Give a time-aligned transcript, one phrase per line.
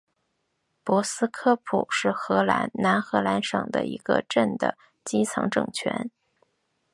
[0.83, 6.09] 博斯科普是荷兰南荷兰省的一个镇的基层政权。